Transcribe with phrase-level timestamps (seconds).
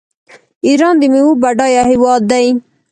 [0.67, 2.45] ایران د میوو بډایه هیواد دی.